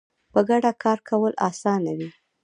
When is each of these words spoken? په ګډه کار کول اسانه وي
په 0.33 0.39
ګډه 0.49 0.71
کار 0.83 0.99
کول 1.09 1.33
اسانه 1.49 1.91
وي 1.97 2.09